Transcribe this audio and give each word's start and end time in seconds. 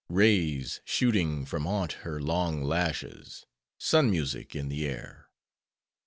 Rays 0.09 0.81
shooting 0.83 1.45
from 1.45 1.67
ont 1.67 1.93
her 2.01 2.19
long 2.19 2.63
lashes,— 2.63 3.45
Sun 3.77 4.09
music 4.09 4.55
in 4.55 4.67
the 4.67 4.87
air! 4.87 5.29